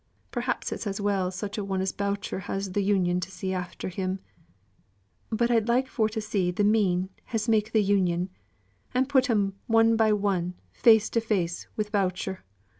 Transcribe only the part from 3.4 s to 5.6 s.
after him. But I'd